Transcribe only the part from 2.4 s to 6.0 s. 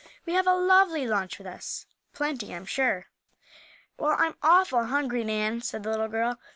I'm sure." "Well, I'm awful hungry, Nan," said the